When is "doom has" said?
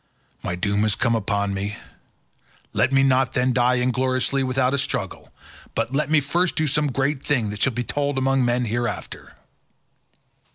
0.55-0.95